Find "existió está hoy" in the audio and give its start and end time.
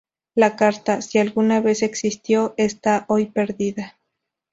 1.83-3.27